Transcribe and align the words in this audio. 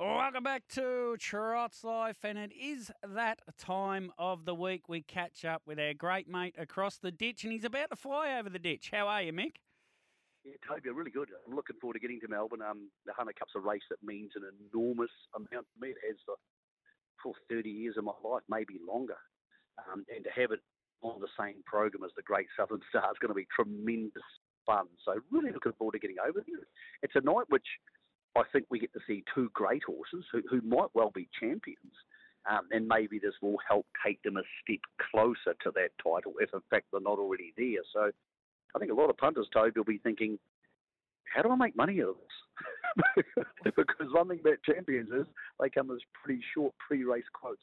Welcome 0.00 0.44
back 0.44 0.66
to 0.68 1.18
Trots 1.18 1.84
Life, 1.84 2.24
and 2.24 2.38
it 2.38 2.52
is 2.58 2.90
that 3.06 3.42
time 3.58 4.10
of 4.16 4.46
the 4.46 4.54
week 4.54 4.88
we 4.88 5.02
catch 5.02 5.44
up 5.44 5.60
with 5.66 5.78
our 5.78 5.92
great 5.92 6.26
mate 6.26 6.54
across 6.56 6.96
the 6.96 7.10
ditch, 7.10 7.44
and 7.44 7.52
he's 7.52 7.64
about 7.64 7.90
to 7.90 7.96
fly 7.96 8.38
over 8.38 8.48
the 8.48 8.58
ditch. 8.58 8.88
How 8.90 9.08
are 9.08 9.20
you, 9.20 9.34
Mick? 9.34 9.56
Yeah, 10.42 10.54
Toby, 10.66 10.88
really 10.88 11.10
good. 11.10 11.28
I'm 11.46 11.54
looking 11.54 11.76
forward 11.82 11.94
to 11.94 12.00
getting 12.00 12.18
to 12.20 12.28
Melbourne. 12.28 12.62
Um, 12.62 12.88
the 13.04 13.12
Hunter 13.12 13.34
Cup's 13.38 13.52
a 13.54 13.60
race 13.60 13.84
that 13.90 14.02
means 14.02 14.30
an 14.36 14.44
enormous 14.72 15.12
amount 15.36 15.66
to 15.68 15.76
me. 15.78 15.90
It 15.90 16.00
has 16.08 16.16
for, 16.24 16.36
for 17.22 17.34
30 17.50 17.68
years 17.68 17.96
of 17.98 18.04
my 18.04 18.16
life, 18.24 18.42
maybe 18.48 18.80
longer. 18.80 19.18
Um, 19.84 20.06
and 20.08 20.24
to 20.24 20.30
have 20.30 20.50
it 20.50 20.60
on 21.02 21.20
the 21.20 21.28
same 21.38 21.60
program 21.66 22.04
as 22.04 22.12
the 22.16 22.22
Great 22.22 22.46
Southern 22.56 22.80
Star 22.88 23.04
is 23.12 23.20
going 23.20 23.28
to 23.28 23.34
be 23.34 23.46
tremendous 23.54 24.24
fun. 24.64 24.86
So 25.04 25.20
really 25.30 25.52
looking 25.52 25.72
forward 25.76 25.92
to 25.92 25.98
getting 25.98 26.24
over 26.24 26.40
there. 26.40 26.64
It's 27.02 27.16
a 27.16 27.20
night 27.20 27.48
which 27.48 27.68
I 28.36 28.42
think 28.52 28.66
we 28.70 28.78
get 28.78 28.92
to 28.92 29.00
see 29.06 29.24
two 29.34 29.50
great 29.54 29.82
horses 29.84 30.24
who, 30.30 30.42
who 30.48 30.60
might 30.62 30.90
well 30.94 31.10
be 31.14 31.28
champions. 31.38 31.92
Um, 32.50 32.68
and 32.70 32.88
maybe 32.88 33.18
this 33.18 33.34
will 33.42 33.58
help 33.68 33.86
take 34.04 34.22
them 34.22 34.38
a 34.38 34.42
step 34.62 34.80
closer 35.10 35.54
to 35.62 35.70
that 35.74 35.90
title 36.02 36.32
if, 36.40 36.48
in 36.54 36.60
fact, 36.70 36.86
they're 36.90 37.00
not 37.00 37.18
already 37.18 37.52
there. 37.56 37.82
So 37.92 38.10
I 38.74 38.78
think 38.78 38.90
a 38.90 38.94
lot 38.94 39.10
of 39.10 39.18
punters, 39.18 39.48
Toby, 39.52 39.72
will 39.76 39.84
be 39.84 39.98
thinking, 39.98 40.38
how 41.34 41.42
do 41.42 41.50
I 41.50 41.56
make 41.56 41.76
money 41.76 42.00
out 42.00 42.08
of 42.08 42.16
this? 42.16 43.34
because 43.76 44.12
one 44.12 44.28
thing 44.28 44.40
about 44.40 44.62
champions 44.64 45.10
is 45.10 45.26
they 45.60 45.68
come 45.68 45.90
as 45.90 45.98
pretty 46.24 46.42
short 46.54 46.72
pre-race 46.78 47.24
quotes. 47.32 47.62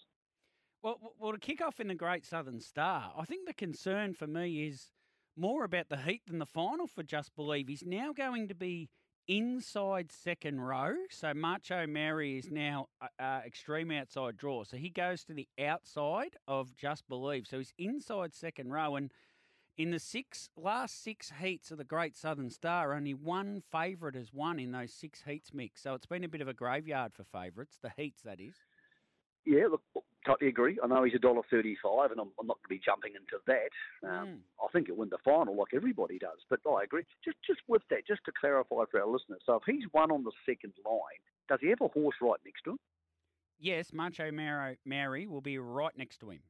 Well, 0.84 1.00
well, 1.20 1.34
to 1.34 1.40
kick 1.40 1.62
off 1.62 1.80
in 1.80 1.88
the 1.88 1.96
Great 1.96 2.26
Southern 2.26 2.62
Star, 2.62 3.12
I 3.18 3.26
think 3.26 3.48
the 3.48 3.54
concern 3.54 4.14
for 4.14 4.28
me 4.28 4.68
is 4.68 4.92
more 5.36 5.64
about 5.64 5.90
the 5.90 5.98
heat 5.98 6.22
than 6.28 6.40
the 6.40 6.46
final 6.46 6.88
for 6.88 7.04
Just 7.04 7.36
Believe. 7.36 7.68
He's 7.68 7.84
now 7.86 8.14
going 8.14 8.48
to 8.48 8.56
be 8.56 8.90
inside 9.28 10.12
second 10.12 10.62
row. 10.62 10.94
So 11.10 11.34
Macho 11.34 11.86
Mary 11.88 12.38
is 12.38 12.50
now 12.50 12.88
uh, 13.02 13.08
uh, 13.20 13.42
extreme 13.46 13.92
outside 13.92 14.38
draw. 14.38 14.64
So 14.64 14.78
he 14.78 14.90
goes 14.90 15.24
to 15.26 15.34
the 15.34 15.48
outside 15.60 16.36
of 16.48 16.76
Just 16.76 17.08
Believe. 17.08 17.48
So 17.48 17.58
he's 17.58 17.74
inside 17.78 18.34
second 18.34 18.72
row. 18.72 18.96
And 18.96 19.12
in 19.78 19.92
the 19.92 20.00
six 20.00 20.50
last 20.58 21.04
six 21.04 21.32
heats 21.40 21.72
of 21.72 21.78
the 21.78 21.84
Great 21.84 22.18
Southern 22.18 22.50
Star, 22.50 22.94
only 22.94 23.14
one 23.14 23.62
favourite 23.72 24.16
has 24.16 24.34
won 24.34 24.60
in 24.60 24.72
those 24.72 24.94
six 24.94 25.24
heats 25.26 25.54
mix. 25.54 25.82
So 25.84 25.94
it's 25.94 26.06
been 26.06 26.24
a 26.24 26.30
bit 26.30 26.42
of 26.42 26.48
a 26.48 26.54
graveyard 26.54 27.14
for 27.14 27.24
favourites, 27.24 27.78
the 27.82 27.92
heats 27.96 28.22
that 28.24 28.40
is. 28.40 28.56
Yeah, 29.46 29.68
look, 29.72 29.84
totally 30.28 30.50
agree. 30.50 30.78
I 30.84 30.88
know 30.88 31.04
he's 31.04 31.16
a 31.16 31.20
dollar 31.20 31.42
thirty-five, 31.50 32.12
and 32.12 32.20
I'm, 32.20 32.30
I'm, 32.40 32.48
not 32.48 32.58
going 32.58 32.70
to 32.70 32.76
be 32.76 32.82
jumping 32.84 33.14
into 33.16 33.42
that. 33.48 33.72
Um, 34.08 34.28
mm. 34.28 34.38
I 34.62 34.68
think 34.72 34.88
he'll 34.88 34.98
win 34.98 35.10
the 35.10 35.18
final, 35.24 35.56
like 35.56 35.74
everybody 35.74 36.20
does. 36.20 36.40
But 36.50 36.60
I 36.70 36.84
agree. 36.84 37.04
Just, 37.24 37.38
just 37.46 37.62
with 37.68 37.82
that, 37.90 38.06
just 38.08 38.22
to 38.26 38.32
clarify 38.40 38.84
for 38.92 39.00
our 39.00 39.08
listeners, 39.08 39.42
so 39.46 39.56
if 39.56 39.64
he's 39.66 39.86
won 39.94 40.12
on 40.12 40.24
the 40.24 40.32
second 40.46 40.74
line, 40.86 41.22
does 41.50 41.60
he 41.62 41.70
have 41.70 41.82
a 41.82 41.88
horse 41.88 42.16
right 42.22 42.40
next 42.46 42.64
to 42.64 42.72
him? 42.72 42.80
Yes, 43.60 43.92
Macho 43.92 44.32
Mary, 44.32 44.78
Mary 44.86 45.26
will 45.26 45.42
be 45.42 45.58
right 45.58 45.98
next 45.98 46.20
to 46.20 46.30
him. 46.30 46.42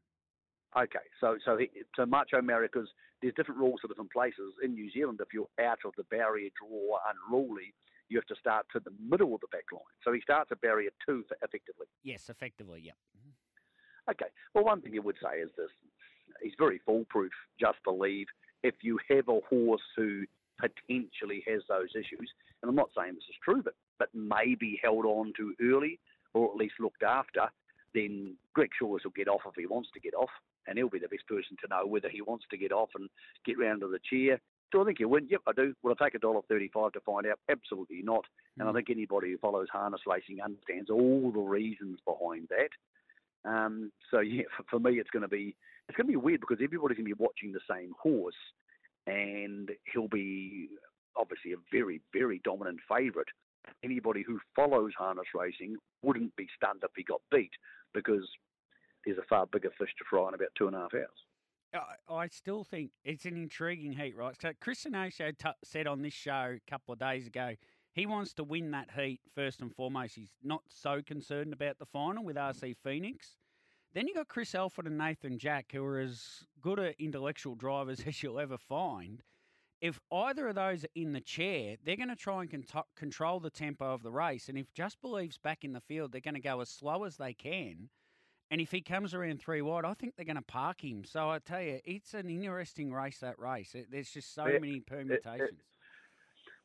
Okay, 0.77 1.05
so 1.21 1.37
so 1.45 1.57
he, 1.57 1.69
so 1.95 2.05
Macho 2.05 2.41
Mary, 2.41 2.67
because 2.71 2.89
there's 3.21 3.33
different 3.35 3.59
rules 3.59 3.79
for 3.81 3.87
different 3.87 4.11
places. 4.11 4.53
In 4.63 4.73
New 4.73 4.91
Zealand, 4.91 5.19
if 5.21 5.29
you're 5.33 5.49
out 5.63 5.79
of 5.85 5.93
the 5.97 6.03
barrier 6.03 6.49
draw 6.59 6.99
unruly, 7.07 7.73
you 8.09 8.17
have 8.17 8.25
to 8.25 8.35
start 8.39 8.65
to 8.73 8.79
the 8.79 8.91
middle 8.99 9.33
of 9.33 9.41
the 9.41 9.47
back 9.51 9.65
line. 9.71 9.81
So 10.03 10.13
he 10.13 10.21
starts 10.21 10.51
at 10.51 10.61
barrier 10.61 10.89
two 11.05 11.23
effectively. 11.41 11.87
Yes, 12.03 12.29
effectively, 12.29 12.81
yeah. 12.83 12.93
Okay. 14.09 14.27
Well, 14.53 14.63
one 14.63 14.81
thing 14.81 14.93
you 14.93 15.01
would 15.01 15.17
say 15.21 15.39
is 15.39 15.49
this: 15.57 15.69
he's 16.41 16.53
very 16.57 16.79
foolproof. 16.85 17.31
Just 17.59 17.77
believe 17.83 18.27
if 18.63 18.75
you 18.81 18.99
have 19.09 19.27
a 19.27 19.39
horse 19.49 19.81
who 19.95 20.23
potentially 20.59 21.43
has 21.47 21.61
those 21.69 21.89
issues, 21.93 22.29
and 22.61 22.69
I'm 22.69 22.75
not 22.75 22.89
saying 22.97 23.13
this 23.13 23.23
is 23.29 23.35
true, 23.43 23.61
but 23.61 23.75
but 23.99 24.09
maybe 24.13 24.79
held 24.83 25.05
on 25.05 25.33
to 25.37 25.53
early 25.61 25.99
or 26.33 26.51
at 26.51 26.57
least 26.57 26.75
looked 26.79 27.03
after, 27.03 27.47
then 27.93 28.35
Greg 28.53 28.69
Shaw's 28.77 29.01
will 29.03 29.11
get 29.15 29.27
off 29.27 29.41
if 29.47 29.55
he 29.55 29.65
wants 29.65 29.89
to 29.93 29.99
get 29.99 30.13
off, 30.13 30.29
and 30.67 30.77
he'll 30.77 30.89
be 30.89 30.99
the 30.99 31.07
best 31.07 31.27
person 31.27 31.57
to 31.61 31.67
know 31.69 31.85
whether 31.85 32.09
he 32.09 32.21
wants 32.21 32.45
to 32.51 32.57
get 32.57 32.71
off 32.71 32.89
and 32.95 33.09
get 33.45 33.57
round 33.57 33.81
to 33.81 33.87
the 33.87 33.99
chair. 34.09 34.39
Do 34.71 34.81
I 34.81 34.85
think 34.85 34.99
you 34.99 35.07
win? 35.07 35.27
Yep, 35.29 35.41
I 35.47 35.51
do. 35.53 35.73
Will 35.81 35.95
I 35.99 36.03
take 36.03 36.15
a 36.15 36.19
dollar 36.19 36.41
thirty-five 36.47 36.91
to 36.91 36.99
find 37.01 37.25
out? 37.25 37.39
Absolutely 37.49 38.01
not. 38.03 38.25
Mm. 38.25 38.61
And 38.61 38.69
I 38.69 38.71
mm. 38.71 38.75
think 38.75 38.89
anybody 38.89 39.31
who 39.31 39.37
follows 39.37 39.67
harness 39.71 40.01
racing 40.05 40.41
understands 40.43 40.89
all 40.89 41.31
the 41.31 41.39
reasons 41.39 41.99
behind 42.05 42.49
that. 42.49 42.69
Um, 43.45 43.91
so 44.11 44.19
yeah, 44.21 44.43
for, 44.55 44.63
for 44.69 44.79
me, 44.79 44.99
it's 44.99 45.09
going 45.09 45.23
to 45.23 45.27
be 45.27 45.55
it's 45.87 45.95
going 45.95 46.07
to 46.07 46.11
be 46.11 46.17
weird 46.17 46.41
because 46.41 46.61
everybody's 46.63 46.97
going 46.97 47.09
to 47.09 47.15
be 47.15 47.23
watching 47.23 47.53
the 47.53 47.61
same 47.69 47.91
horse, 48.01 48.35
and 49.05 49.69
he'll 49.91 50.09
be 50.09 50.69
obviously 51.15 51.53
a 51.53 51.57
very 51.71 52.01
very 52.13 52.41
dominant 52.43 52.79
favourite. 52.89 53.29
Anybody 53.83 54.23
who 54.25 54.39
follows 54.55 54.93
harness 54.97 55.27
racing 55.35 55.75
wouldn't 56.01 56.35
be 56.35 56.47
stunned 56.55 56.81
if 56.83 56.91
he 56.95 57.03
got 57.03 57.21
beat 57.31 57.51
because 57.93 58.27
there's 59.05 59.17
a 59.17 59.27
far 59.29 59.45
bigger 59.45 59.71
fish 59.77 59.89
to 59.97 60.05
fry 60.09 60.27
in 60.29 60.33
about 60.33 60.49
two 60.57 60.67
and 60.67 60.75
a 60.75 60.79
half 60.79 60.93
hours. 60.93 61.05
I 62.09 62.27
still 62.27 62.63
think 62.63 62.91
it's 63.03 63.25
an 63.25 63.35
intriguing 63.35 63.91
heat, 63.91 64.15
right? 64.15 64.35
So 64.41 64.51
Chris 64.61 64.85
Inacio 64.85 65.37
t- 65.37 65.49
said 65.63 65.85
on 65.85 66.01
this 66.01 66.13
show 66.13 66.57
a 66.57 66.69
couple 66.69 66.93
of 66.93 66.99
days 66.99 67.27
ago 67.27 67.55
he 67.97 68.05
wants 68.05 68.31
to 68.33 68.43
win 68.43 68.71
that 68.71 68.91
heat 68.95 69.21
first 69.33 69.59
and 69.59 69.75
foremost. 69.75 70.15
He's 70.15 70.35
not 70.43 70.61
so 70.69 71.01
concerned 71.01 71.51
about 71.51 71.79
the 71.79 71.85
final 71.85 72.23
with 72.23 72.35
RC 72.35 72.75
Phoenix. 72.83 73.37
Then 73.93 74.07
you 74.07 74.13
got 74.13 74.27
Chris 74.27 74.53
Alford 74.53 74.85
and 74.85 74.99
Nathan 74.99 75.39
Jack, 75.39 75.71
who 75.71 75.83
are 75.83 75.99
as 75.99 76.43
good 76.61 76.77
at 76.77 76.95
intellectual 76.99 77.55
drivers 77.55 78.03
as 78.07 78.21
you'll 78.21 78.39
ever 78.39 78.57
find. 78.57 79.23
If 79.81 79.99
either 80.11 80.47
of 80.47 80.55
those 80.55 80.83
are 80.83 80.89
in 80.93 81.13
the 81.13 81.21
chair, 81.21 81.77
they're 81.83 81.95
going 81.95 82.09
to 82.09 82.15
try 82.15 82.41
and 82.41 82.51
con- 82.51 82.83
control 82.95 83.39
the 83.39 83.49
tempo 83.49 83.91
of 83.91 84.03
the 84.03 84.11
race. 84.11 84.47
And 84.47 84.59
if 84.59 84.71
Just 84.73 85.01
Believes 85.01 85.39
back 85.39 85.63
in 85.63 85.73
the 85.73 85.81
field, 85.81 86.11
they're 86.11 86.21
going 86.21 86.35
to 86.35 86.39
go 86.39 86.61
as 86.61 86.69
slow 86.69 87.03
as 87.03 87.17
they 87.17 87.33
can. 87.33 87.89
And 88.51 88.61
if 88.61 88.71
he 88.71 88.81
comes 88.81 89.15
around 89.15 89.41
three 89.41 89.61
wide, 89.61 89.85
I 89.85 89.95
think 89.95 90.15
they're 90.15 90.25
going 90.25 90.35
to 90.35 90.41
park 90.43 90.83
him. 90.83 91.03
So 91.03 91.29
I 91.29 91.39
tell 91.39 91.61
you, 91.61 91.79
it's 91.83 92.13
an 92.13 92.29
interesting 92.29 92.93
race, 92.93 93.17
that 93.19 93.39
race. 93.39 93.75
There's 93.89 94.11
just 94.11 94.33
so 94.35 94.45
many 94.45 94.79
permutations. 94.79 95.61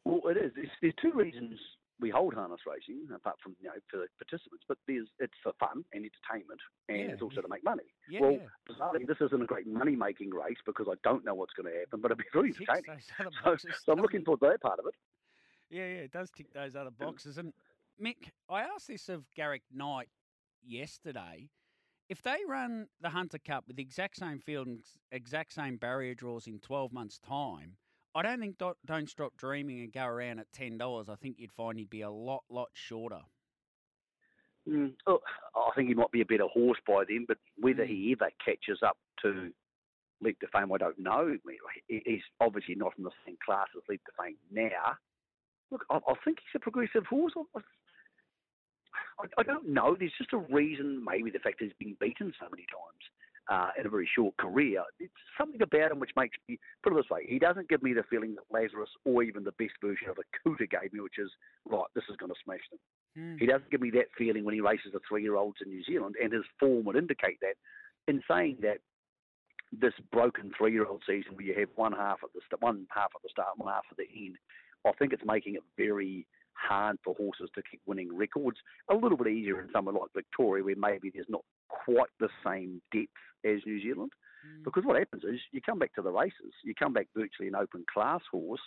Well, 0.04 0.20
it 0.30 0.36
is. 0.36 0.52
There's, 0.54 0.70
there's 0.80 0.94
two 1.00 1.12
reasons 1.12 1.58
we 2.00 2.10
hold 2.10 2.34
harness 2.34 2.60
racing, 2.66 3.06
apart 3.14 3.36
from 3.42 3.54
you 3.60 3.68
know 3.68 3.78
for 3.90 3.98
the 3.98 4.06
participants, 4.18 4.64
but 4.66 4.76
there's 4.88 5.06
it's 5.20 5.38
for 5.42 5.52
fun 5.60 5.84
and 5.92 6.04
entertainment, 6.04 6.60
and 6.88 6.98
yeah. 6.98 7.14
it's 7.14 7.22
also 7.22 7.40
to 7.40 7.48
make 7.48 7.64
money. 7.64 7.86
Yeah, 8.10 8.20
well, 8.20 8.32
yeah. 8.32 8.50
bizarrely, 8.68 9.06
this 9.06 9.18
isn't 9.20 9.40
a 9.40 9.46
great 9.46 9.66
money 9.66 9.94
making 9.94 10.30
race 10.30 10.58
because 10.66 10.86
I 10.90 10.94
don't 11.04 11.24
know 11.24 11.34
what's 11.34 11.54
going 11.54 11.72
to 11.72 11.78
happen, 11.78 12.00
but 12.02 12.10
it'll 12.10 12.18
be 12.18 12.32
very 12.32 12.50
entertaining. 12.50 13.00
So, 13.44 13.56
so 13.56 13.92
I'm 13.92 14.00
looking 14.00 14.24
forward 14.24 14.40
to 14.40 14.46
that 14.50 14.60
part 14.60 14.78
of 14.78 14.86
it. 14.86 14.94
Yeah, 15.70 15.86
yeah, 15.86 16.04
it 16.04 16.12
does 16.12 16.30
tick 16.30 16.52
those 16.52 16.76
other 16.76 16.90
boxes. 16.90 17.38
And 17.38 17.52
Mick, 18.02 18.30
I 18.48 18.62
asked 18.62 18.88
this 18.88 19.08
of 19.08 19.24
Garrick 19.34 19.62
Knight 19.72 20.08
yesterday. 20.62 21.48
If 22.08 22.20
they 22.22 22.36
run 22.46 22.88
the 23.00 23.10
Hunter 23.10 23.38
Cup 23.38 23.64
with 23.66 23.76
the 23.76 23.82
exact 23.82 24.16
same 24.16 24.38
field 24.38 24.66
and 24.66 24.80
exact 25.12 25.54
same 25.54 25.76
barrier 25.76 26.14
draws 26.14 26.46
in 26.46 26.58
12 26.58 26.92
months' 26.92 27.18
time, 27.18 27.76
I 28.14 28.22
don't 28.22 28.40
think 28.40 28.58
don't, 28.58 28.76
don't 28.84 29.08
stop 29.08 29.36
dreaming 29.36 29.80
and 29.80 29.92
go 29.92 30.04
around 30.04 30.38
at 30.38 30.52
ten 30.52 30.78
dollars. 30.78 31.08
I 31.08 31.14
think 31.16 31.36
you'd 31.38 31.52
find 31.52 31.78
he'd 31.78 31.90
be 31.90 32.02
a 32.02 32.10
lot, 32.10 32.44
lot 32.50 32.68
shorter. 32.74 33.20
Mm, 34.68 34.92
oh, 35.06 35.20
I 35.56 35.70
think 35.74 35.88
he 35.88 35.94
might 35.94 36.12
be 36.12 36.20
a 36.20 36.26
better 36.26 36.46
horse 36.46 36.78
by 36.86 37.04
then, 37.08 37.24
but 37.26 37.38
whether 37.58 37.84
mm. 37.84 37.88
he 37.88 38.12
ever 38.12 38.30
catches 38.44 38.78
up 38.82 38.96
to 39.22 39.50
Leap 40.20 40.38
to 40.40 40.46
Fame, 40.52 40.72
I 40.72 40.78
don't 40.78 40.98
know. 40.98 41.36
He's 41.88 42.22
obviously 42.40 42.76
not 42.76 42.92
in 42.96 43.04
the 43.04 43.10
same 43.26 43.36
class 43.44 43.66
as 43.76 43.82
Leap 43.88 44.02
to 44.04 44.12
Fame 44.22 44.36
now. 44.52 44.96
Look, 45.70 45.84
I, 45.90 45.96
I 45.96 46.14
think 46.24 46.38
he's 46.38 46.54
a 46.54 46.60
progressive 46.60 47.06
horse. 47.06 47.32
I, 47.56 47.60
I, 49.38 49.42
don't 49.42 49.68
know. 49.68 49.96
There's 49.98 50.12
just 50.16 50.32
a 50.32 50.38
reason, 50.38 51.02
maybe 51.04 51.30
the 51.30 51.38
fact 51.38 51.56
he's 51.60 51.72
been 51.78 51.96
beaten 51.98 52.32
so 52.38 52.46
many 52.50 52.66
times 52.70 53.02
uh, 53.50 53.70
in 53.78 53.86
a 53.86 53.90
very 53.90 54.08
short 54.14 54.36
career. 54.36 54.82
It's 55.00 55.12
something 55.36 55.60
about 55.62 55.92
him 55.92 55.98
which 55.98 56.10
makes 56.16 56.36
me 56.48 56.58
put 56.82 56.92
it 56.92 56.96
this 56.96 57.10
way: 57.10 57.26
he 57.26 57.38
doesn't 57.38 57.68
give 57.68 57.82
me 57.82 57.92
the 57.92 58.04
feeling 58.08 58.34
that 58.34 58.44
Lazarus 58.50 58.90
or 59.04 59.22
even 59.22 59.44
the 59.44 59.52
best 59.52 59.72
version 59.82 60.08
of 60.08 60.16
Akuta 60.16 60.68
gave 60.70 60.92
me, 60.92 61.00
which 61.00 61.18
is 61.18 61.30
right. 61.68 61.84
This 61.94 62.04
is 62.10 62.16
going 62.16 62.32
to 62.32 62.38
smash 62.44 62.60
them. 62.70 62.80
Hmm. 63.16 63.36
He 63.38 63.46
doesn't 63.46 63.70
give 63.70 63.80
me 63.80 63.90
that 63.90 64.06
feeling 64.16 64.44
when 64.44 64.54
he 64.54 64.60
races 64.60 64.92
the 64.92 65.00
three-year-olds 65.08 65.58
in 65.64 65.70
New 65.70 65.82
Zealand, 65.84 66.14
and 66.22 66.32
his 66.32 66.44
form 66.58 66.84
would 66.84 66.96
indicate 66.96 67.38
that. 67.40 67.54
In 68.08 68.20
saying 68.28 68.58
that, 68.62 68.78
this 69.72 69.94
broken 70.10 70.50
three-year-old 70.56 71.02
season 71.06 71.34
where 71.34 71.46
you 71.46 71.54
have 71.58 71.68
one 71.76 71.92
half 71.92 72.18
at 72.22 72.32
the 72.34 72.40
st- 72.46 72.60
one 72.60 72.86
half 72.90 73.10
at 73.14 73.22
the 73.22 73.28
start, 73.30 73.56
one 73.56 73.72
half 73.72 73.84
at 73.90 73.96
the 73.96 74.08
end, 74.14 74.36
I 74.86 74.92
think 74.98 75.12
it's 75.12 75.22
making 75.24 75.54
it 75.54 75.62
very 75.76 76.26
hard 76.54 76.98
for 77.04 77.14
horses 77.14 77.48
to 77.54 77.62
keep 77.70 77.80
winning 77.86 78.14
records. 78.14 78.58
A 78.90 78.94
little 78.94 79.16
bit 79.16 79.28
easier 79.28 79.60
in 79.60 79.68
somewhere 79.72 79.94
like 79.94 80.10
Victoria, 80.14 80.64
where 80.64 80.76
maybe 80.76 81.10
there's 81.12 81.26
not 81.28 81.44
quite 81.84 82.10
the 82.20 82.28
same 82.44 82.80
depth 82.92 83.10
as 83.44 83.60
New 83.66 83.80
Zealand. 83.80 84.12
Mm. 84.46 84.64
Because 84.64 84.84
what 84.84 84.98
happens 84.98 85.24
is 85.24 85.40
you 85.52 85.60
come 85.60 85.78
back 85.78 85.94
to 85.94 86.02
the 86.02 86.10
races, 86.10 86.52
you 86.64 86.74
come 86.74 86.92
back 86.92 87.08
virtually 87.16 87.48
an 87.48 87.54
open 87.54 87.84
class 87.92 88.20
horse, 88.30 88.60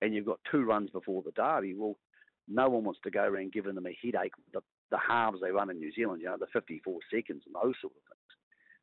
and 0.00 0.14
you've 0.14 0.26
got 0.26 0.40
two 0.50 0.64
runs 0.64 0.90
before 0.90 1.22
the 1.22 1.32
Derby. 1.32 1.74
Well, 1.74 1.96
no 2.48 2.68
one 2.68 2.84
wants 2.84 3.00
to 3.04 3.10
go 3.10 3.24
around 3.24 3.52
giving 3.52 3.74
them 3.74 3.86
a 3.86 3.98
headache 4.02 4.36
with 4.36 4.52
the, 4.52 4.60
the 4.90 4.98
halves 4.98 5.38
they 5.42 5.50
run 5.50 5.70
in 5.70 5.78
New 5.78 5.92
Zealand, 5.92 6.22
you 6.22 6.28
know, 6.28 6.36
the 6.38 6.46
54 6.52 6.98
seconds 7.12 7.42
and 7.46 7.54
those 7.54 7.74
sort 7.80 7.92
of 7.92 8.02
things. 8.08 8.28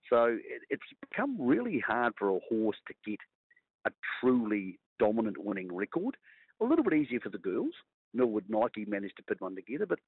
So 0.09 0.25
it, 0.25 0.61
it's 0.69 1.09
become 1.09 1.35
really 1.39 1.79
hard 1.85 2.13
for 2.17 2.29
a 2.29 2.39
horse 2.47 2.77
to 2.87 2.93
get 3.05 3.19
a 3.85 3.91
truly 4.19 4.77
dominant 4.99 5.43
winning 5.43 5.73
record. 5.73 6.15
A 6.61 6.65
little 6.65 6.83
bit 6.83 6.93
easier 6.93 7.19
for 7.19 7.29
the 7.29 7.37
girls. 7.37 7.73
Millwood 8.13 8.45
Nike 8.47 8.85
managed 8.85 9.17
to 9.17 9.23
put 9.23 9.41
one 9.41 9.55
together, 9.55 9.85
but 9.85 9.99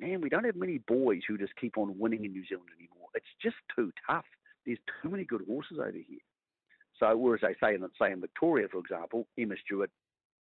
man, 0.00 0.20
we 0.20 0.28
don't 0.28 0.44
have 0.44 0.56
many 0.56 0.78
boys 0.78 1.20
who 1.26 1.38
just 1.38 1.54
keep 1.56 1.76
on 1.76 1.98
winning 1.98 2.24
in 2.24 2.32
New 2.32 2.44
Zealand 2.46 2.68
anymore. 2.76 3.08
It's 3.14 3.26
just 3.42 3.56
too 3.74 3.92
tough. 4.08 4.24
There's 4.66 4.78
too 5.02 5.08
many 5.08 5.24
good 5.24 5.42
horses 5.46 5.78
over 5.78 5.92
here. 5.92 6.18
So, 6.98 7.16
whereas 7.16 7.40
they 7.42 7.56
say 7.62 7.74
in, 7.74 7.86
say 8.00 8.12
in 8.12 8.20
Victoria, 8.20 8.68
for 8.70 8.78
example, 8.78 9.26
Emma 9.38 9.54
Stewart 9.64 9.90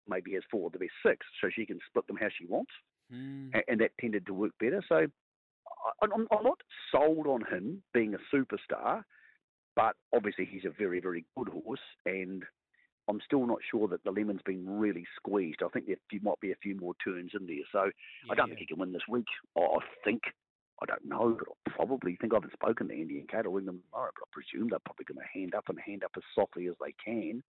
maybe 0.09 0.35
has 0.35 0.43
four 0.51 0.67
of 0.67 0.73
the 0.73 0.79
best 0.79 0.93
six, 1.05 1.27
so 1.41 1.49
she 1.53 1.67
can 1.67 1.81
split 1.89 2.07
them 2.07 2.17
how 2.17 2.29
she 2.39 2.47
wants, 2.47 2.71
mm. 3.13 3.51
and, 3.53 3.63
and, 3.67 3.81
that 3.81 3.91
tended 4.01 4.27
to 4.27 4.35
work 4.35 4.53
better. 4.61 4.83
So, 4.89 4.95
I, 4.95 6.07
I'm, 6.15 6.29
I'm 6.31 6.45
not 6.45 6.61
sold 6.93 7.27
on 7.27 7.43
him 7.51 7.83
being 7.93 8.15
a 8.15 8.35
superstar, 8.35 9.03
but 9.75 9.97
obviously 10.15 10.45
he's 10.45 10.65
a 10.65 10.71
very, 10.71 11.01
very 11.01 11.25
good 11.37 11.49
horse, 11.49 11.81
and 12.05 12.45
I'm 13.09 13.21
still 13.25 13.47
not 13.47 13.59
sure 13.71 13.87
that 13.89 14.03
the 14.05 14.11
lemon's 14.11 14.43
been 14.45 14.65
really 14.67 15.07
squeezed. 15.17 15.63
I 15.65 15.69
think 15.69 15.87
there 15.87 15.97
might 16.23 16.41
be 16.41 16.51
a 16.53 16.57
few 16.63 16.75
more 16.75 16.95
turns 17.05 17.33
in 17.39 17.47
there. 17.47 17.65
So 17.71 17.85
yeah, 17.85 18.33
I 18.33 18.35
don't 18.35 18.49
think 18.49 18.61
he 18.61 18.67
can 18.67 18.79
win 18.79 18.93
this 18.93 19.09
week. 19.09 19.27
I 19.57 19.79
think, 20.05 20.23
I 20.83 20.87
don't 20.87 21.07
know, 21.07 21.37
but 21.39 21.49
I 21.49 21.77
probably 21.77 22.17
think 22.17 22.33
I 22.33 22.37
haven't 22.37 22.53
spoken 22.53 22.89
to 22.89 22.95
Andy 22.95 23.19
and 23.19 23.29
Kate. 23.29 23.45
I'll 23.45 23.53
ring 23.53 23.67
them 23.67 23.83
tomorrow, 23.91 24.11
but 24.15 24.27
I 24.27 24.29
presume 24.33 24.71
they're 24.71 24.81
probably 24.85 25.05
going 25.05 25.21
to 25.21 25.39
hand 25.39 25.55
up 25.55 25.69
and 25.69 25.79
hand 25.79 26.03
up 26.03 26.13
as 26.17 26.25
softly 26.35 26.67
as 26.67 26.75
they 26.81 26.95
can, 27.03 27.43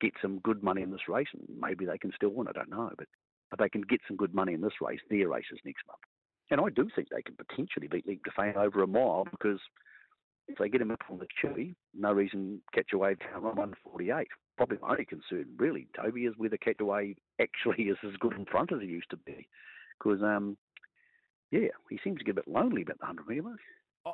get 0.00 0.12
some 0.22 0.38
good 0.40 0.62
money 0.62 0.82
in 0.82 0.92
this 0.92 1.08
race, 1.08 1.28
and 1.32 1.42
maybe 1.60 1.84
they 1.84 1.98
can 1.98 2.12
still 2.14 2.30
win. 2.30 2.48
I 2.48 2.52
don't 2.52 2.70
know, 2.70 2.90
but 2.96 3.08
if 3.52 3.58
they 3.58 3.68
can 3.68 3.82
get 3.82 4.00
some 4.06 4.16
good 4.16 4.34
money 4.34 4.54
in 4.54 4.60
this 4.60 4.80
race, 4.80 5.00
their 5.10 5.28
race 5.28 5.46
is 5.52 5.58
next 5.64 5.86
month. 5.86 6.00
And 6.50 6.60
I 6.60 6.70
do 6.70 6.88
think 6.94 7.08
they 7.08 7.22
can 7.22 7.34
potentially 7.34 7.88
beat 7.88 8.06
Leap 8.06 8.22
to 8.24 8.30
Fame 8.36 8.56
over 8.56 8.84
a 8.84 8.86
mile 8.86 9.26
because 9.30 9.58
if 10.46 10.58
they 10.58 10.68
get 10.68 10.80
him 10.80 10.92
up 10.92 11.02
on 11.10 11.18
the 11.18 11.26
chewy, 11.42 11.74
no 11.92 12.12
reason 12.12 12.62
Catch 12.72 12.92
A 12.94 12.98
Wave 12.98 13.18
can't 13.18 13.42
run 13.42 13.56
148 13.56 14.28
probably 14.56 14.78
my 14.80 14.90
only 14.90 15.04
concern, 15.04 15.46
really, 15.56 15.86
Toby, 15.94 16.24
is 16.24 16.34
whether 16.36 16.56
Catch 16.56 16.80
A 16.80 16.84
Wave 16.84 17.16
actually 17.40 17.84
is 17.90 17.98
as 18.04 18.16
good 18.20 18.34
in 18.34 18.44
front 18.44 18.72
as 18.72 18.80
he 18.80 18.86
used 18.86 19.10
to 19.10 19.16
be. 19.16 19.48
Because, 19.98 20.22
um, 20.22 20.56
yeah, 21.50 21.68
he 21.88 21.98
seems 22.02 22.18
to 22.18 22.24
get 22.24 22.32
a 22.32 22.42
bit 22.42 22.48
lonely 22.48 22.82
about 22.82 22.98
the 22.98 23.06
100 23.06 23.28
metre 23.28 23.42
mark. 23.42 23.60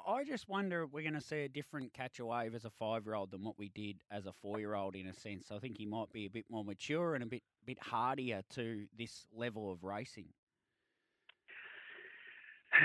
I 0.07 0.25
just 0.25 0.49
wonder 0.49 0.85
if 0.85 0.93
we're 0.93 1.03
going 1.03 1.21
to 1.21 1.21
see 1.21 1.41
a 1.41 1.49
different 1.49 1.93
catch 1.93 2.19
a 2.19 2.25
wave 2.25 2.55
as 2.55 2.65
a 2.65 2.71
five 2.71 3.05
year 3.05 3.15
old 3.15 3.31
than 3.31 3.45
what 3.45 3.59
we 3.59 3.69
did 3.71 3.97
as 4.11 4.25
a 4.25 4.33
four 4.33 4.59
year 4.59 4.75
old 4.75 4.97
in 4.97 5.07
a 5.07 5.13
sense. 5.13 5.51
I 5.51 5.59
think 5.59 5.77
he 5.77 5.85
might 5.85 6.11
be 6.13 6.25
a 6.25 6.31
bit 6.31 6.47
more 6.51 6.65
mature 6.65 7.15
and 7.15 7.23
a 7.23 7.27
bit 7.27 7.43
bit 7.67 7.79
hardier 7.79 8.41
to 8.55 8.87
this 8.97 9.27
level 9.37 9.71
of 9.71 9.85
racing. 9.85 10.29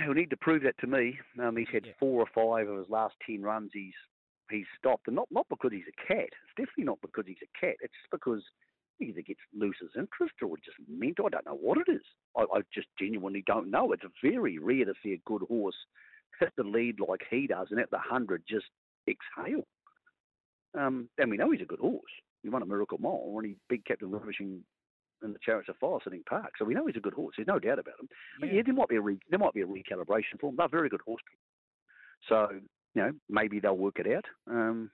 He'll 0.03 0.13
need 0.13 0.29
to 0.31 0.37
prove 0.37 0.63
that 0.63 0.77
to 0.79 0.87
me. 0.87 1.17
Um, 1.41 1.55
he's 1.55 1.69
had 1.71 1.85
yeah. 1.85 1.93
four 1.97 2.21
or 2.21 2.27
five 2.35 2.67
of 2.67 2.77
his 2.77 2.89
last 2.89 3.15
ten 3.25 3.41
runs. 3.41 3.71
He's 3.73 3.93
he's 4.49 4.65
stopped, 4.77 5.07
and 5.07 5.15
not 5.15 5.27
not 5.31 5.47
because 5.49 5.71
he's 5.71 5.87
a 5.87 6.07
cat. 6.07 6.29
It's 6.29 6.55
definitely 6.57 6.85
not 6.85 7.01
because 7.01 7.25
he's 7.27 7.43
a 7.43 7.59
cat. 7.59 7.75
It's 7.81 7.93
just 7.93 8.11
because 8.11 8.43
he 8.99 9.05
either 9.05 9.21
gets 9.21 9.39
loses 9.55 9.91
interest 9.95 10.35
or 10.41 10.57
just 10.57 10.77
mental. 10.89 11.27
I 11.27 11.29
don't 11.29 11.45
know 11.45 11.59
what 11.59 11.77
it 11.77 11.91
is. 11.91 12.01
I, 12.35 12.43
I 12.43 12.61
just 12.73 12.87
genuinely 12.99 13.43
don't 13.45 13.69
know. 13.69 13.91
It's 13.93 14.03
very 14.23 14.57
rare 14.57 14.85
to 14.85 14.93
see 15.03 15.13
a 15.13 15.21
good 15.25 15.43
horse 15.47 15.75
hit 16.39 16.53
the 16.57 16.63
lead 16.63 16.99
like 16.99 17.21
he 17.29 17.47
does, 17.47 17.67
and 17.71 17.79
at 17.79 17.91
the 17.91 17.97
hundred 17.97 18.43
just 18.47 18.67
exhale. 19.07 19.65
Um, 20.77 21.09
and 21.17 21.29
we 21.29 21.37
know 21.37 21.51
he's 21.51 21.61
a 21.61 21.65
good 21.65 21.79
horse. 21.79 22.11
He 22.43 22.49
won 22.49 22.61
a 22.61 22.65
Miracle 22.65 22.99
Mile 22.99 23.31
when 23.31 23.45
he 23.45 23.55
beat 23.69 23.85
Captain 23.85 24.11
Ravishing 24.11 24.63
in 25.23 25.33
the 25.33 25.39
Chariots 25.43 25.69
of 25.69 25.77
Fire 25.77 25.97
Sitting 26.03 26.23
Park. 26.29 26.51
So 26.57 26.65
we 26.65 26.75
know 26.75 26.85
he's 26.85 26.95
a 26.95 27.01
good 27.01 27.13
horse. 27.13 27.33
There's 27.35 27.47
no 27.47 27.59
doubt 27.59 27.79
about 27.79 27.99
him. 27.99 28.09
Yeah. 28.09 28.37
But 28.39 28.53
yeah, 28.53 28.61
there 28.65 28.75
might 28.75 28.89
be 28.89 28.97
a 28.97 29.01
re, 29.01 29.17
there 29.29 29.39
might 29.39 29.53
be 29.53 29.61
a 29.61 29.65
recalibration 29.65 30.39
for 30.39 30.49
him. 30.49 30.55
They're 30.57 30.67
very 30.67 30.89
good 30.89 31.01
horse 31.01 31.21
people. 31.27 31.43
So 32.29 32.59
you 32.97 33.03
know, 33.03 33.11
maybe 33.29 33.59
they'll 33.59 33.77
work 33.77 33.99
it 33.99 34.11
out. 34.11 34.25
Um, 34.49 34.89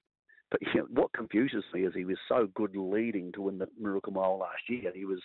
but 0.52 0.60
you 0.62 0.82
know, 0.82 0.88
what 0.90 1.14
confuses 1.14 1.64
me 1.74 1.86
is 1.86 1.94
he 1.96 2.04
was 2.04 2.18
so 2.28 2.50
good 2.54 2.76
leading 2.76 3.32
to 3.32 3.44
win 3.44 3.58
the 3.58 3.68
Miracle 3.80 4.12
Mile 4.12 4.38
last 4.38 4.62
year. 4.68 4.92
He 4.94 5.06
was 5.06 5.22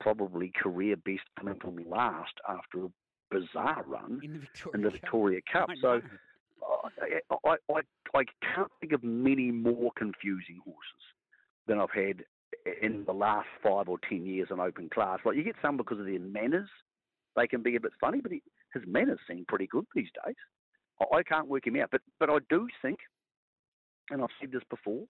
probably 0.00 0.52
career 0.60 0.96
best 0.96 1.22
coming 1.38 1.54
from 1.60 1.76
last 1.88 2.32
after 2.48 2.86
a 2.86 2.88
bizarre 3.30 3.84
run 3.86 4.20
in 4.24 4.32
the 4.32 4.38
Victoria, 4.40 4.74
in 4.74 4.82
the 4.82 4.90
Victoria 4.90 5.40
Cup. 5.52 5.68
Cup. 5.68 5.76
So 5.80 6.00
I, 7.00 7.36
I, 7.46 7.56
I, 7.72 7.80
I 8.18 8.22
can't 8.54 8.70
think 8.80 8.92
of 8.92 9.04
many 9.04 9.52
more 9.52 9.92
confusing 9.96 10.58
horses 10.64 10.82
than 11.68 11.78
I've 11.78 11.92
had 11.92 12.24
in 12.82 13.04
the 13.06 13.12
last 13.12 13.46
five 13.62 13.88
or 13.88 13.98
ten 14.08 14.26
years 14.26 14.48
in 14.50 14.58
open 14.58 14.90
class. 14.92 15.20
Like 15.24 15.36
you 15.36 15.44
get 15.44 15.54
some 15.62 15.76
because 15.76 16.00
of 16.00 16.06
their 16.06 16.18
manners, 16.18 16.68
they 17.36 17.46
can 17.46 17.62
be 17.62 17.76
a 17.76 17.80
bit 17.80 17.92
funny, 18.00 18.20
but 18.20 18.32
he, 18.32 18.42
his 18.74 18.82
manners 18.84 19.20
seem 19.28 19.44
pretty 19.46 19.68
good 19.68 19.86
these 19.94 20.10
days. 20.26 20.34
I 21.12 21.22
can't 21.22 21.48
work 21.48 21.66
him 21.66 21.76
out, 21.76 21.90
but 21.90 22.02
but 22.18 22.30
I 22.30 22.38
do 22.48 22.68
think, 22.82 22.98
and 24.10 24.22
I've 24.22 24.28
said 24.40 24.52
this 24.52 24.62
before, 24.68 25.04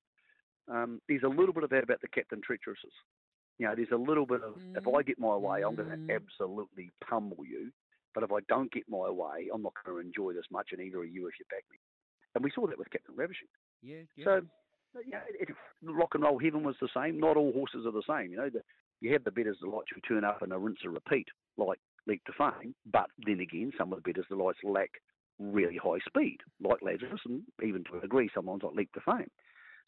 um, 0.68 1.00
there's 1.08 1.22
a 1.24 1.28
little 1.28 1.52
bit 1.52 1.64
of 1.64 1.70
that 1.70 1.84
about 1.84 2.00
the 2.00 2.08
captain 2.08 2.40
treacherouses. 2.40 2.94
You 3.58 3.66
know, 3.66 3.74
there's 3.74 3.92
a 3.92 3.96
little 3.96 4.26
bit 4.26 4.42
of 4.42 4.54
mm. 4.54 4.76
if 4.76 4.86
I 4.86 5.02
get 5.02 5.18
my 5.18 5.36
way, 5.36 5.62
I'm 5.62 5.74
going 5.74 5.90
to 5.90 5.96
mm. 5.96 6.14
absolutely 6.14 6.90
pummel 7.06 7.38
you. 7.44 7.70
But 8.14 8.24
if 8.24 8.32
I 8.32 8.38
don't 8.48 8.72
get 8.72 8.84
my 8.88 9.08
way, 9.08 9.48
I'm 9.52 9.62
not 9.62 9.74
going 9.84 10.02
to 10.02 10.06
enjoy 10.06 10.32
this 10.32 10.46
much, 10.50 10.70
and 10.72 10.80
either 10.80 10.98
are 10.98 11.04
you 11.04 11.26
if 11.28 11.34
you 11.38 11.44
back 11.50 11.64
me. 11.70 11.78
And 12.34 12.42
we 12.42 12.50
saw 12.54 12.66
that 12.66 12.78
with 12.78 12.90
Captain 12.90 13.14
Ravishing. 13.14 13.48
Yeah, 13.82 14.02
yeah. 14.16 14.24
So, 14.24 14.40
you 15.04 15.12
know, 15.12 15.20
it, 15.38 15.48
rock 15.84 16.10
and 16.14 16.24
roll 16.24 16.38
heaven 16.38 16.62
was 16.62 16.76
the 16.80 16.88
same. 16.94 17.20
Not 17.20 17.36
all 17.36 17.52
horses 17.52 17.86
are 17.86 17.92
the 17.92 18.02
same. 18.08 18.32
You 18.32 18.38
know, 18.38 18.50
the, 18.50 18.62
you 19.00 19.12
have 19.12 19.24
the 19.24 19.30
Bettor's 19.30 19.58
Delights 19.58 19.90
who 19.94 20.00
turn 20.00 20.24
up 20.24 20.42
and 20.42 20.52
a 20.52 20.58
rinse 20.58 20.78
and 20.82 20.94
repeat, 20.94 21.28
like 21.56 21.78
Leap 22.06 22.22
to 22.24 22.32
Fame. 22.32 22.74
But 22.92 23.06
then 23.24 23.40
again, 23.40 23.72
some 23.78 23.92
of 23.92 24.02
the 24.02 24.08
Bettor's 24.08 24.26
Delights 24.28 24.58
lack 24.64 24.90
really 25.40 25.78
high 25.82 25.98
speed, 26.06 26.38
like 26.62 26.82
Lazarus, 26.82 27.20
and 27.26 27.42
even 27.62 27.82
to 27.84 27.98
a 27.98 28.00
degree, 28.00 28.30
sometimes 28.34 28.62
like 28.62 28.74
Leap 28.74 28.92
to 28.92 29.00
Fame. 29.00 29.30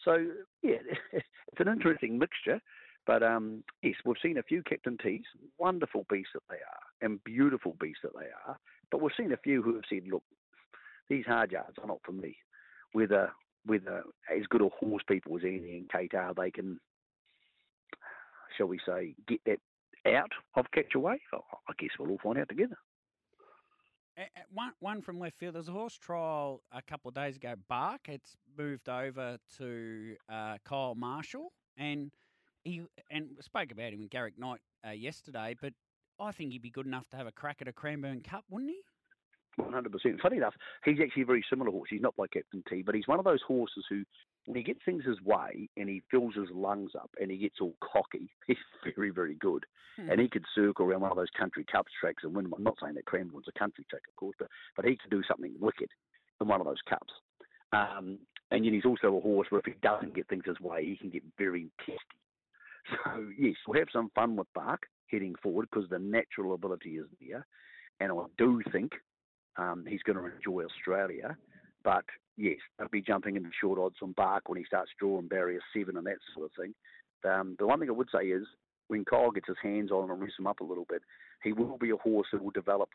So, 0.05 0.27
yeah, 0.63 0.79
it's 1.13 1.61
an 1.61 1.69
interesting 1.69 2.19
mixture. 2.19 2.61
But 3.07 3.23
um, 3.23 3.65
yes, 3.83 3.95
we've 4.05 4.17
seen 4.23 4.39
a 4.39 4.43
few 4.43 4.63
Captain 4.63 4.97
T's, 5.03 5.23
wonderful 5.59 6.07
beasts 6.09 6.33
that 6.35 6.43
they 6.49 6.57
are, 6.57 7.07
and 7.07 7.23
beautiful 7.25 7.77
beasts 7.81 8.03
that 8.05 8.13
they 8.15 8.27
are. 8.47 8.57
But 8.91 9.01
we've 9.01 9.13
seen 9.17 9.33
a 9.33 9.37
few 9.39 9.61
who 9.63 9.75
have 9.75 9.85
said, 9.89 10.03
look, 10.11 10.23
these 11.09 11.27
hard 11.27 11.51
yards 11.51 11.77
are 11.81 11.89
not 11.89 12.01
for 12.05 12.13
me. 12.13 12.37
Whether 12.93 13.31
whether 13.65 14.03
as 14.31 14.47
good 14.51 14.61
a 14.61 14.69
horse 14.69 15.03
people 15.09 15.37
as 15.37 15.45
Andy 15.45 15.77
and 15.77 15.91
Kate 15.91 16.15
are, 16.15 16.35
they 16.35 16.51
can, 16.51 16.81
shall 18.57 18.67
we 18.67 18.81
say, 18.85 19.15
get 19.29 19.41
that 19.47 19.61
out 20.13 20.33
of 20.57 20.67
Catch 20.75 20.95
A 20.97 20.99
Wave. 20.99 21.21
I 21.33 21.73
guess 21.79 21.91
we'll 21.99 22.11
all 22.11 22.19
find 22.23 22.39
out 22.39 22.49
together. 22.49 22.77
One, 24.53 24.73
one 24.81 25.01
from 25.01 25.19
left 25.19 25.39
field. 25.39 25.55
There's 25.55 25.69
a 25.69 25.73
horse 25.73 25.97
trial 25.97 26.63
a 26.71 26.83
couple 26.83 27.09
of 27.09 27.15
days 27.15 27.37
ago. 27.37 27.55
Bark. 27.69 28.09
It's 28.09 28.37
moved 28.59 28.89
over 28.89 29.39
to 29.59 30.17
uh, 30.29 30.59
Kyle 30.65 30.95
Marshall, 30.95 31.53
and 31.77 32.13
he 32.65 32.83
and 33.11 33.31
spoke 33.41 33.73
about 33.73 33.93
him 33.93 34.01
with 34.01 34.11
Garrick 34.11 34.39
Knight 34.39 34.61
uh, 34.87 34.91
yesterday. 34.91 35.57
But 35.61 35.73
I 36.21 36.33
think 36.33 36.53
he'd 36.53 36.63
be 36.63 36.71
good 36.71 36.87
enough 36.87 37.09
to 37.11 37.17
have 37.17 37.27
a 37.27 37.33
crack 37.33 37.59
at 37.61 37.69
a 37.69 37.73
Cranbourne 37.73 38.21
Cup, 38.21 38.45
wouldn't 38.51 38.71
he? 38.71 38.81
One 39.57 39.73
hundred 39.73 39.93
percent. 39.93 40.21
Funny 40.21 40.39
enough, 40.39 40.55
he's 40.85 40.99
actually 41.03 41.25
a 41.25 41.27
very 41.27 41.45
similar 41.51 41.71
horse. 41.71 41.89
He's 41.91 42.01
not 42.01 42.15
like 42.17 42.31
Captain 42.31 42.63
T, 42.69 42.83
but 42.83 42.95
he's 42.95 43.07
one 43.07 43.19
of 43.19 43.25
those 43.27 43.43
horses 43.47 43.85
who, 43.89 44.03
when 44.47 44.57
he 44.57 44.63
gets 44.63 44.81
things 44.85 45.05
his 45.05 45.21
way 45.21 45.69
and 45.77 45.89
he 45.91 46.03
fills 46.11 46.35
his 46.35 46.49
lungs 46.53 46.93
up 46.95 47.11
and 47.21 47.31
he 47.31 47.37
gets 47.37 47.57
all 47.61 47.75
cocky, 47.81 48.31
he's 48.47 48.57
very, 48.97 49.11
very 49.11 49.35
good. 49.35 49.65
Hmm. 49.97 50.11
And 50.11 50.21
he 50.21 50.29
could 50.29 50.45
circle 50.55 50.87
around 50.87 51.03
one 51.03 51.11
of 51.11 51.19
those 51.19 51.31
country 51.39 51.67
cups 51.71 51.93
tracks 52.01 52.25
and 52.25 52.35
win. 52.35 52.51
I'm 52.57 52.65
not 52.65 52.79
saying 52.81 52.95
that 52.95 53.05
Cranbourne's 53.05 53.49
a 53.55 53.59
country 53.59 53.85
track, 53.91 54.03
of 54.09 54.17
course, 54.17 54.37
but 54.39 54.49
but 54.75 54.87
he 54.87 54.97
could 54.97 55.11
do 55.11 55.23
something 55.29 55.55
wicked 55.61 55.91
in 56.41 56.49
one 56.49 56.61
of 56.61 56.67
those 56.67 56.81
cups. 56.89 57.13
Um, 57.75 58.19
and 58.51 58.65
yet 58.65 58.75
he's 58.75 58.85
also 58.85 59.17
a 59.17 59.21
horse 59.21 59.49
where 59.51 59.61
if 59.61 59.67
he 59.67 59.75
doesn't 59.83 60.15
get 60.15 60.29
things 60.29 60.45
his 60.47 60.61
way, 60.61 60.85
he 60.85 60.97
can 60.97 61.11
get 61.11 61.23
very 61.39 61.71
testy. 61.81 62.01
So 62.91 63.27
yes, 63.39 63.55
we'll 63.67 63.79
have 63.79 63.89
some 63.93 64.11
fun 64.15 64.37
with 64.37 64.49
Bark 64.55 64.83
heading 65.11 65.35
forward 65.43 65.69
because 65.71 65.89
the 65.89 65.99
natural 65.99 66.55
ability 66.55 66.97
is 66.97 67.07
there, 67.21 67.47
and 68.01 68.11
I 68.11 68.25
do 68.39 68.61
think 68.73 68.93
um, 69.57 69.85
he's 69.89 70.03
going 70.03 70.19
to 70.19 70.25
enjoy 70.25 70.65
Australia. 70.65 71.37
But 71.85 72.05
yes, 72.37 72.59
they'll 72.79 72.89
be 72.89 73.03
jumping 73.03 73.37
into 73.37 73.51
short 73.61 73.79
odds 73.79 73.97
on 74.03 74.13
Bark 74.13 74.49
when 74.49 74.59
he 74.59 74.65
starts 74.65 74.91
drawing 74.99 75.29
barrier 75.29 75.61
seven 75.77 75.97
and 75.97 76.07
that 76.07 76.19
sort 76.35 76.47
of 76.47 76.53
thing. 76.59 76.75
Um, 77.29 77.57
the 77.59 77.67
one 77.67 77.81
thing 77.81 77.89
I 77.89 77.93
would 77.93 78.09
say 78.15 78.27
is 78.27 78.47
when 78.89 79.05
Kyle 79.05 79.31
gets 79.31 79.49
his 79.49 79.57
hands 79.63 79.91
on 79.91 80.05
him 80.05 80.11
and 80.11 80.21
mess 80.21 80.33
him 80.39 80.47
up 80.47 80.61
a 80.61 80.65
little 80.65 80.87
bit, 80.89 81.03
he 81.43 81.53
will 81.53 81.79
be 81.79 81.91
a 81.91 81.97
horse 81.97 82.29
that 82.33 82.43
will 82.43 82.51
develop 82.51 82.89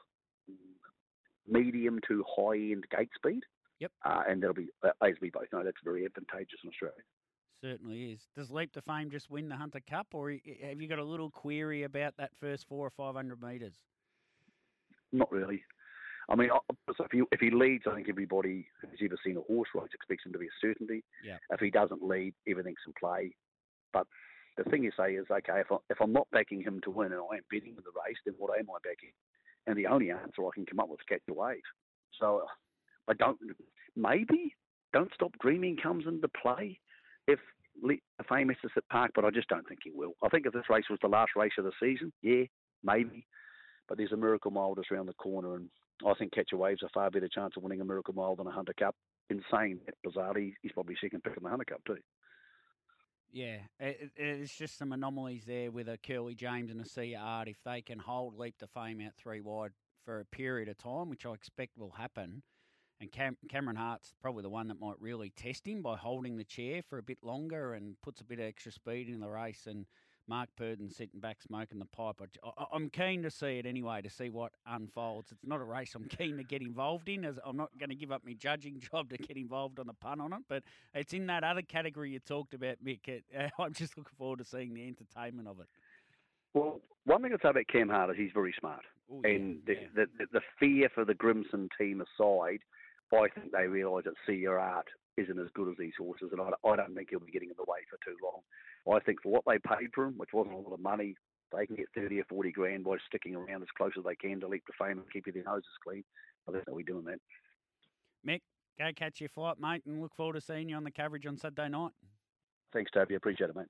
medium 1.48 2.00
to 2.08 2.24
high 2.28 2.58
end 2.58 2.86
gate 2.96 3.10
speed. 3.16 3.44
Yep. 3.80 3.92
Uh, 4.04 4.22
and 4.28 4.42
that'll 4.42 4.56
be, 4.56 4.68
uh, 4.84 4.90
as 5.06 5.16
we 5.22 5.30
both 5.30 5.48
know, 5.54 5.64
that's 5.64 5.78
very 5.84 6.06
advantageous 6.06 6.60
in 6.64 6.70
Australia. 6.70 7.04
Certainly 7.62 8.12
is. 8.12 8.22
Does 8.36 8.52
Leap 8.52 8.72
to 8.74 8.82
Fame 8.82 9.10
just 9.10 9.30
win 9.30 9.50
the 9.50 9.56
Hunter 9.56 9.82
Cup, 9.90 10.08
or 10.14 10.32
have 10.32 10.82
you 10.82 10.88
got 10.88 11.00
a 11.00 11.04
little 11.04 11.30
query 11.30 11.84
about 11.84 12.14
that 12.18 12.32
first 12.40 12.68
four 12.68 12.86
or 12.86 12.90
five 12.92 13.16
hundred 13.16 13.42
metres? 13.42 13.74
Not 15.12 15.32
really. 15.32 15.64
I 16.30 16.36
mean, 16.36 16.50
uh, 16.52 16.74
if 17.00 17.12
he 17.12 17.22
if 17.32 17.40
he 17.40 17.52
leads, 17.52 17.86
I 17.90 17.96
think 17.96 18.10
everybody 18.10 18.68
who's 18.82 19.00
ever 19.04 19.18
seen 19.24 19.38
a 19.38 19.42
horse 19.42 19.70
race 19.74 19.90
expects 19.94 20.26
him 20.26 20.34
to 20.34 20.40
be 20.40 20.48
a 20.48 20.60
certainty. 20.62 21.04
Yeah. 21.24 21.38
If 21.52 21.60
he 21.60 21.70
doesn't 21.70 22.04
lead, 22.04 22.34
everything's 22.48 22.78
in 22.86 22.94
play. 23.00 23.34
But 23.94 24.08
the 24.58 24.64
thing 24.66 24.84
you 24.84 24.92
say 24.98 25.14
is, 25.14 25.26
okay, 25.32 25.62
if, 25.62 25.72
I, 25.72 25.78
if 25.90 25.98
I'm 26.02 26.12
not 26.12 26.28
backing 26.32 26.62
him 26.62 26.82
to 26.84 26.92
win 26.92 27.14
and 27.14 27.22
I 27.22 27.38
am 27.38 27.44
betting 27.50 27.76
in 27.78 27.84
the 27.84 27.96
race, 28.06 28.18
then 28.26 28.36
what 28.38 28.58
am 28.60 28.68
I 28.70 28.78
backing? 28.84 29.14
And 29.68 29.78
the 29.78 29.88
only 29.88 30.12
answer 30.12 30.46
I 30.46 30.50
can 30.54 30.66
come 30.66 30.80
up 30.80 30.90
with 30.90 31.00
is 31.00 31.06
catch 31.08 31.22
the 31.28 31.34
wave. 31.34 31.62
So 32.20 32.44
I 33.08 33.14
don't. 33.14 33.38
Maybe 33.96 34.54
don't 34.94 35.12
stop 35.14 35.32
dreaming 35.42 35.78
comes 35.82 36.06
into 36.08 36.28
play 36.42 36.80
if 37.28 37.40
the 37.82 38.00
famous 38.28 38.58
is 38.64 38.72
at 38.76 38.88
Park, 38.90 39.12
but 39.14 39.26
I 39.26 39.30
just 39.30 39.50
don't 39.50 39.68
think 39.68 39.82
he 39.84 39.92
will. 39.94 40.14
I 40.24 40.30
think 40.30 40.46
if 40.46 40.54
this 40.54 40.70
race 40.70 40.86
was 40.90 41.00
the 41.02 41.08
last 41.08 41.32
race 41.36 41.52
of 41.58 41.66
the 41.66 41.72
season, 41.80 42.12
yeah, 42.22 42.44
maybe. 42.84 43.26
But 43.88 43.98
there's 43.98 44.12
a 44.12 44.18
Miracle 44.18 44.52
Mile 44.52 44.76
just 44.76 44.92
around 44.92 45.06
the 45.08 45.14
corner, 45.14 45.56
and 45.56 45.70
I 46.06 46.14
think 46.14 46.34
Catch 46.34 46.50
a 46.54 46.58
Wave's 46.58 46.84
a 46.84 46.90
far 46.90 47.10
better 47.10 47.28
chance 47.28 47.54
of 47.58 47.64
winning 47.64 47.82
a 47.82 47.86
Miracle 47.86 48.14
Mile 48.14 48.36
than 48.36 48.48
a 48.48 48.52
Hunter 48.52 48.74
Cup. 48.78 48.96
Insane, 49.30 49.80
bizarrely, 50.06 50.54
he's 50.62 50.72
probably 50.72 50.96
second 51.02 51.24
pick 51.24 51.36
in 51.38 51.44
the 51.44 51.50
Hunter 51.50 51.66
Cup 51.66 51.82
too. 51.86 51.98
Yeah, 53.32 53.58
it, 53.80 54.12
it's 54.16 54.56
just 54.56 54.78
some 54.78 54.94
anomalies 54.94 55.44
there 55.46 55.70
with 55.70 55.90
a 55.90 55.98
Curly 55.98 56.34
James 56.34 56.72
and 56.72 56.82
a 56.82 57.16
Art. 57.16 57.50
If 57.50 57.58
they 57.66 57.82
can 57.82 58.00
hold 58.00 58.38
Leap 58.38 58.58
to 58.60 58.68
Fame 58.68 59.02
out 59.06 59.14
three 59.18 59.42
wide 59.42 59.72
for 60.06 60.22
a 60.22 60.26
period 60.26 60.70
of 60.70 60.78
time, 60.78 61.10
which 61.10 61.26
I 61.26 61.34
expect 61.34 61.78
will 61.78 61.92
happen, 61.92 62.42
and 63.02 63.12
Cam- 63.12 63.38
Cameron 63.50 63.76
Hart's 63.76 64.14
probably 64.22 64.44
the 64.44 64.50
one 64.50 64.70
that 64.70 64.80
might 64.80 65.00
really 65.00 65.32
test 65.36 65.68
him 65.68 65.82
by 65.82 65.98
holding 65.98 66.38
the 66.38 66.44
chair 66.44 66.82
for 66.82 66.98
a 66.98 67.04
bit 67.04 67.20
longer 67.22 67.74
and 67.74 68.00
puts 68.02 68.22
a 68.22 68.24
bit 68.24 68.40
of 68.40 68.46
extra 68.46 68.72
speed 68.72 69.10
in 69.10 69.20
the 69.20 69.30
race. 69.30 69.68
And 69.68 69.86
Mark 70.28 70.50
Purdon 70.58 70.90
sitting 70.90 71.20
back 71.20 71.42
smoking 71.42 71.80
the 71.80 71.86
pipe. 71.86 72.22
I, 72.44 72.76
am 72.76 72.90
keen 72.90 73.24
to 73.24 73.32
see 73.32 73.60
it 73.60 73.66
anyway, 73.66 74.02
to 74.02 74.10
see 74.10 74.30
what 74.30 74.52
unfolds. 74.66 75.32
It's 75.32 75.46
not 75.46 75.62
a 75.62 75.64
race 75.64 75.96
I'm 75.96 76.06
keen 76.10 76.38
to 76.38 76.44
get 76.44 76.62
involved 76.62 77.10
in, 77.10 77.26
as 77.26 77.40
I'm 77.46 77.58
not 77.58 77.70
going 77.80 77.90
to 77.90 77.96
give 77.96 78.12
up 78.12 78.24
my 78.26 78.34
judging 78.34 78.80
job 78.92 79.10
to 79.10 79.18
get 79.18 79.38
involved 79.38 79.80
on 79.80 79.88
the 79.88 79.94
pun 79.94 80.20
on 80.20 80.34
it. 80.34 80.40
But 80.48 80.64
it's 80.94 81.14
in 81.14 81.28
that 81.28 81.44
other 81.44 81.62
category 81.62 82.12
you 82.12 82.20
talked 82.20 82.54
about, 82.54 82.78
Mick. 82.84 83.08
It, 83.08 83.24
uh, 83.38 83.48
I'm 83.60 83.74
just 83.74 83.98
looking 83.98 84.16
forward 84.18 84.40
to 84.40 84.46
seeing 84.46 84.74
the 84.74 84.86
entertainment 84.88 85.48
of 85.48 85.60
it. 85.60 85.68
Well, 86.54 86.82
one 87.06 87.22
thing 87.22 87.32
I'd 87.34 87.42
say 87.42 87.50
about 87.50 87.68
Cam 87.68 87.90
Hart 87.90 88.12
is 88.12 88.18
he's 88.18 88.32
very 88.34 88.54
smart. 88.60 88.84
Ooh, 89.12 89.22
and 89.24 89.60
yeah, 89.68 89.76
the, 89.96 90.02
yeah. 90.02 90.06
the, 90.20 90.26
the 90.34 90.42
fear 90.60 90.90
for 90.94 91.06
the 91.06 91.14
Grimson 91.14 91.70
team 91.80 92.02
aside, 92.02 92.60
I 93.14 93.28
think 93.30 93.52
they 93.52 93.68
realise 93.68 94.06
that 94.06 94.14
Sia 94.26 94.52
Art 94.52 94.88
isn't 95.18 95.40
as 95.40 95.48
good 95.54 95.70
as 95.70 95.76
these 95.80 95.94
horses, 95.98 96.30
and 96.32 96.42
I, 96.42 96.50
I 96.68 96.76
don't 96.76 96.96
think 96.96 97.10
he'll 97.10 97.20
be 97.20 97.32
getting 97.32 97.50
in 97.50 97.56
the 97.58 97.64
way 97.64 97.80
for 97.90 97.98
too 98.06 98.18
long. 98.24 98.42
I 98.96 99.04
think 99.04 99.22
for 99.24 99.32
what 99.32 99.44
they 99.48 99.58
paid 99.60 99.90
for 99.94 100.06
him, 100.06 100.14
which 100.18 100.34
wasn't 100.34 100.56
a 100.56 100.60
lot 100.60 100.74
of 100.74 100.80
money, 100.80 101.16
they 101.56 101.66
can 101.66 101.76
get 101.76 101.88
30 101.96 102.20
or 102.20 102.26
40 102.26 102.52
grand 102.52 102.84
by 102.84 102.98
sticking 103.08 103.36
around 103.36 103.62
as 103.62 103.70
close 103.78 103.92
as 103.98 104.04
they 104.04 104.16
can 104.16 104.40
to 104.42 104.48
Leap 104.48 104.66
to 104.68 104.74
Fame 104.78 105.00
and 105.00 105.12
keeping 105.12 105.34
their 105.34 105.44
noses 105.44 105.66
clean. 105.84 106.04
I 106.48 106.52
think 106.52 106.66
they'll 106.66 106.78
be 106.78 106.84
doing 106.84 107.06
that. 107.06 107.20
Mick, 108.28 108.42
go 108.78 108.90
catch 108.96 109.20
your 109.20 109.30
flight, 109.30 109.60
mate, 109.60 109.84
and 109.86 110.02
look 110.02 110.16
forward 110.16 110.34
to 110.34 110.42
seeing 110.42 110.70
you 110.70 110.76
on 110.76 110.84
the 110.84 110.92
coverage 110.92 111.26
on 111.26 111.38
Saturday 111.38 111.70
night. 111.70 111.92
Thanks, 112.74 112.92
Toby. 112.92 113.16
Appreciate 113.16 113.50
it, 113.50 113.56
mate. 113.56 113.68